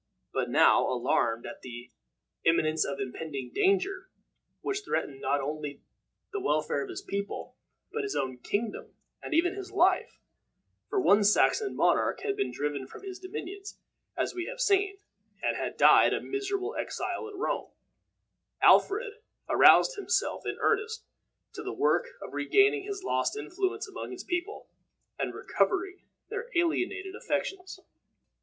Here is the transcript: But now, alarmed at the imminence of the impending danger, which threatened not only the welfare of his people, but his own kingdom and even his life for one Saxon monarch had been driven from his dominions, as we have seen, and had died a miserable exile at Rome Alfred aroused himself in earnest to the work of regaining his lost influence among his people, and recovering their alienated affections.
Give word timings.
But 0.33 0.49
now, 0.49 0.81
alarmed 0.91 1.45
at 1.45 1.61
the 1.61 1.91
imminence 2.43 2.83
of 2.85 2.97
the 2.97 3.03
impending 3.03 3.51
danger, 3.53 4.09
which 4.61 4.83
threatened 4.83 5.21
not 5.21 5.41
only 5.41 5.83
the 6.33 6.39
welfare 6.39 6.81
of 6.81 6.89
his 6.89 7.03
people, 7.03 7.55
but 7.91 8.01
his 8.01 8.15
own 8.15 8.39
kingdom 8.39 8.95
and 9.21 9.35
even 9.35 9.53
his 9.53 9.71
life 9.71 10.17
for 10.89 10.99
one 10.99 11.23
Saxon 11.23 11.75
monarch 11.75 12.21
had 12.21 12.35
been 12.35 12.49
driven 12.51 12.87
from 12.87 13.03
his 13.03 13.19
dominions, 13.19 13.77
as 14.17 14.33
we 14.33 14.45
have 14.47 14.59
seen, 14.59 14.97
and 15.43 15.55
had 15.55 15.77
died 15.77 16.15
a 16.15 16.19
miserable 16.19 16.75
exile 16.75 17.29
at 17.29 17.35
Rome 17.35 17.69
Alfred 18.59 19.13
aroused 19.49 19.97
himself 19.97 20.47
in 20.47 20.57
earnest 20.59 21.05
to 21.53 21.61
the 21.61 21.71
work 21.73 22.07
of 22.23 22.33
regaining 22.33 22.85
his 22.85 23.03
lost 23.03 23.37
influence 23.37 23.87
among 23.87 24.09
his 24.09 24.23
people, 24.23 24.67
and 25.19 25.31
recovering 25.35 26.01
their 26.29 26.49
alienated 26.55 27.13
affections. 27.13 27.79